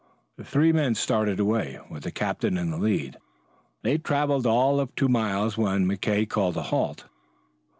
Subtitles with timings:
[0.35, 3.17] The three men started away, with the captain in the lead.
[3.83, 7.05] They traveled all of two miles when McKay called a halt.